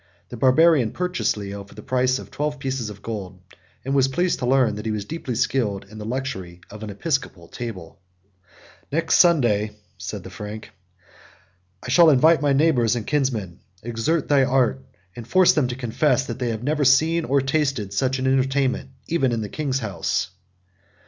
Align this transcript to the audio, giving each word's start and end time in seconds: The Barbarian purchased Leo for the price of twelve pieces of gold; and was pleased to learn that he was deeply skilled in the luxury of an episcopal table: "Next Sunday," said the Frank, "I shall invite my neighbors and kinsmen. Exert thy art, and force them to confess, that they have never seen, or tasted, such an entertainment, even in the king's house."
The 0.29 0.35
Barbarian 0.37 0.93
purchased 0.93 1.37
Leo 1.37 1.63
for 1.63 1.75
the 1.75 1.83
price 1.83 2.17
of 2.17 2.31
twelve 2.31 2.57
pieces 2.57 2.89
of 2.89 3.03
gold; 3.03 3.39
and 3.85 3.93
was 3.93 4.07
pleased 4.07 4.39
to 4.39 4.47
learn 4.47 4.73
that 4.73 4.85
he 4.87 4.91
was 4.91 5.05
deeply 5.05 5.35
skilled 5.35 5.85
in 5.85 5.99
the 5.99 6.05
luxury 6.05 6.59
of 6.71 6.81
an 6.81 6.89
episcopal 6.89 7.47
table: 7.47 7.99
"Next 8.91 9.19
Sunday," 9.19 9.75
said 9.99 10.23
the 10.23 10.31
Frank, 10.31 10.71
"I 11.83 11.89
shall 11.89 12.09
invite 12.09 12.41
my 12.41 12.51
neighbors 12.51 12.95
and 12.95 13.05
kinsmen. 13.05 13.59
Exert 13.83 14.27
thy 14.27 14.43
art, 14.43 14.83
and 15.15 15.27
force 15.27 15.53
them 15.53 15.67
to 15.67 15.75
confess, 15.75 16.25
that 16.25 16.39
they 16.39 16.49
have 16.49 16.63
never 16.63 16.83
seen, 16.83 17.23
or 17.23 17.39
tasted, 17.39 17.93
such 17.93 18.17
an 18.17 18.25
entertainment, 18.25 18.89
even 19.05 19.31
in 19.31 19.41
the 19.41 19.49
king's 19.49 19.81
house." 19.81 20.31